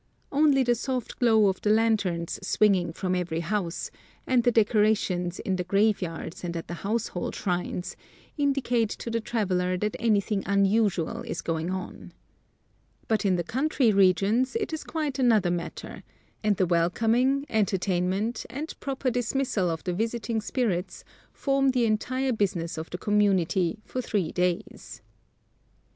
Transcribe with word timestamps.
Only 0.31 0.63
the 0.63 0.73
soft 0.73 1.19
glow 1.19 1.45
of 1.45 1.61
the 1.61 1.69
lanterns 1.69 2.39
swinging 2.41 2.91
from 2.91 3.13
every 3.13 3.41
house, 3.41 3.91
and 4.25 4.41
the 4.43 4.51
decorations 4.51 5.37
in 5.37 5.57
the 5.57 5.63
graveyards 5.63 6.43
and 6.43 6.57
at 6.57 6.67
the 6.67 6.73
household 6.81 7.35
shrines, 7.35 7.95
indicate 8.35 8.89
to 8.89 9.11
the 9.11 9.21
traveler 9.21 9.77
that 9.77 9.95
anything 9.99 10.41
unusual 10.47 11.21
is 11.21 11.41
going 11.41 11.69
on. 11.69 12.13
But 13.07 13.25
in 13.25 13.35
the 13.35 13.43
country 13.43 13.91
regions 13.91 14.55
it 14.59 14.73
is 14.73 14.83
quite 14.83 15.19
another 15.19 15.51
matter, 15.51 16.01
and 16.43 16.57
the 16.57 16.65
welcoming, 16.65 17.45
entertainment, 17.47 18.43
and 18.49 18.73
proper 18.79 19.11
dismissal 19.11 19.69
of 19.69 19.83
the 19.83 19.93
visiting 19.93 20.41
spirits 20.41 21.03
form 21.31 21.69
the 21.69 21.85
entire 21.85 22.33
business 22.33 22.75
of 22.79 22.89
the 22.89 22.97
community 22.97 23.77
for 23.85 24.01
three 24.01 24.31
days. 24.31 25.03